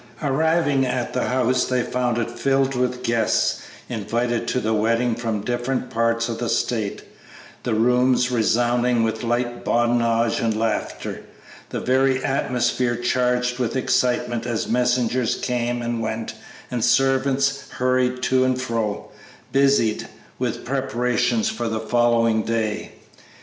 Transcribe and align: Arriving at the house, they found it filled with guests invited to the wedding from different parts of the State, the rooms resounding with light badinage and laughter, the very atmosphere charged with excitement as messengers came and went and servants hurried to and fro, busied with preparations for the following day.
Arriving 0.23 0.83
at 0.83 1.13
the 1.13 1.25
house, 1.27 1.63
they 1.65 1.83
found 1.83 2.17
it 2.17 2.27
filled 2.31 2.73
with 2.73 3.03
guests 3.03 3.61
invited 3.87 4.47
to 4.47 4.59
the 4.59 4.73
wedding 4.73 5.13
from 5.13 5.41
different 5.41 5.91
parts 5.91 6.27
of 6.27 6.39
the 6.39 6.49
State, 6.49 7.03
the 7.61 7.75
rooms 7.75 8.31
resounding 8.31 9.03
with 9.03 9.21
light 9.23 9.63
badinage 9.63 10.39
and 10.39 10.57
laughter, 10.59 11.21
the 11.69 11.79
very 11.79 12.23
atmosphere 12.25 12.95
charged 12.95 13.59
with 13.59 13.75
excitement 13.75 14.47
as 14.47 14.67
messengers 14.67 15.35
came 15.35 15.83
and 15.83 16.01
went 16.01 16.33
and 16.71 16.83
servants 16.83 17.65
hurried 17.69 18.23
to 18.23 18.43
and 18.43 18.59
fro, 18.59 19.11
busied 19.51 20.07
with 20.39 20.65
preparations 20.65 21.47
for 21.49 21.67
the 21.69 21.79
following 21.79 22.41
day. 22.41 22.93